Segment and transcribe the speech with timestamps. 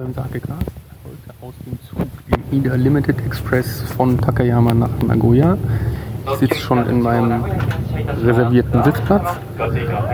[0.00, 0.58] und Sake Glas.
[1.04, 5.58] Heute aus dem Zug im Ida Limited Express von Takayama nach Nagoya.
[6.26, 7.44] Ich sitze schon in meinem
[8.22, 9.28] reservierten Sitzplatz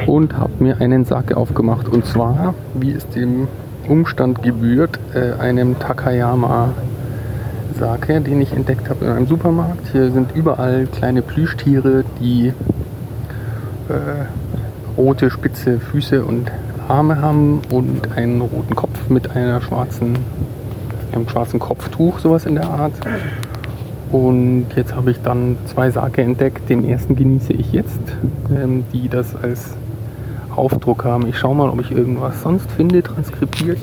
[0.07, 1.89] und habe mir einen Sake aufgemacht.
[1.89, 3.49] Und zwar, wie es dem
[3.89, 6.73] Umstand gebührt, äh, einem Takayama
[7.79, 9.89] Sake, den ich entdeckt habe in einem Supermarkt.
[9.93, 12.49] Hier sind überall kleine Plüschtiere, die
[13.89, 13.93] äh,
[14.97, 16.51] rote spitze Füße und
[16.89, 20.19] Arme haben und einen roten Kopf mit einer schwarzen,
[21.13, 22.93] einem schwarzen Kopftuch, sowas in der Art.
[24.13, 26.69] Und jetzt habe ich dann zwei Sake entdeckt.
[26.69, 28.01] Den ersten genieße ich jetzt,
[28.55, 29.75] ähm, die das als
[30.55, 31.27] Aufdruck haben.
[31.27, 33.79] Ich schaue mal, ob ich irgendwas sonst finde, transkribiert.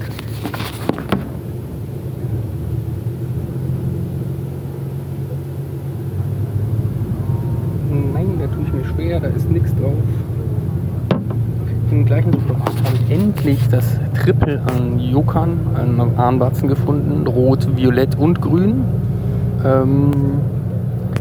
[8.14, 9.94] Nein, da tue ich mir schwer, da ist nichts drauf.
[11.92, 17.28] Im gleichen Supermarkt habe ich endlich das Triple an Yokan, an Arnbatzen gefunden.
[17.28, 18.86] Rot, Violett und Grün.
[19.66, 20.12] Ähm,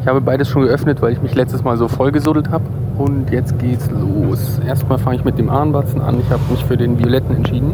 [0.01, 2.65] ich habe beides schon geöffnet, weil ich mich letztes Mal so vollgesuddelt habe.
[2.99, 4.61] Und jetzt geht's los.
[4.65, 6.21] Erstmal fange ich mit dem Arnbatzen an.
[6.21, 7.73] Ich habe mich für den Violetten entschieden.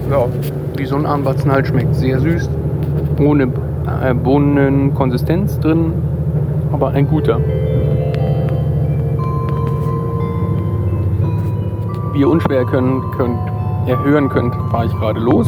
[0.10, 0.28] ja,
[0.76, 1.96] wie so ein Armbatzen schmeckt.
[1.96, 2.50] Sehr süß,
[3.20, 3.44] ohne
[4.04, 5.94] äh, Bohnenkonsistenz drin,
[6.72, 7.40] aber ein guter.
[12.14, 13.38] Wie ihr unschwer können, könnt,
[13.88, 15.48] erhören könnt, fahre ich gerade los.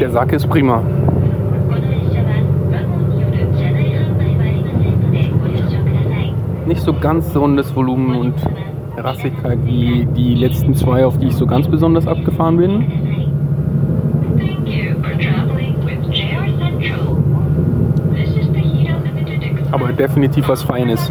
[0.00, 0.82] Der Sack ist prima.
[6.68, 8.34] Nicht so ganz rundes Volumen und
[8.94, 12.84] Rassigkeit wie die letzten zwei, auf die ich so ganz besonders abgefahren bin.
[19.72, 21.10] Aber definitiv was Feines.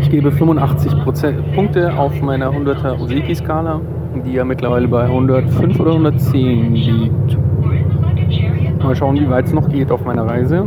[0.00, 3.80] Ich gebe 85 Prozent Punkte auf meiner 100er Oseki-Skala,
[4.20, 7.38] die ja mittlerweile bei 105 oder 110 liegt.
[8.82, 10.66] Mal schauen, wie weit es noch geht auf meiner Reise.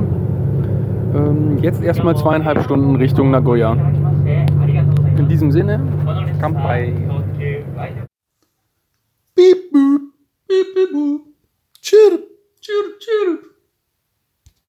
[1.16, 3.76] Ähm, jetzt erstmal zweieinhalb Stunden Richtung Nagoya.
[5.18, 5.80] In diesem Sinne,
[6.42, 6.94] Kampai.